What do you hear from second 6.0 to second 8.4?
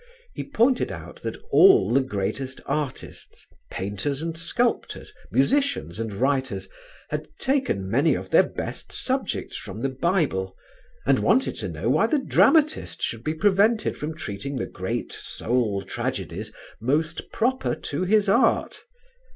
writers had taken many of